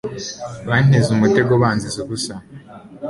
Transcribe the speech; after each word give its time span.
banteze 0.67 1.07
umutego 1.15 1.53
banziza 1.61 1.97
ubusa 2.05 2.35